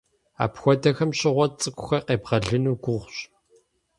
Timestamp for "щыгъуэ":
1.17-1.45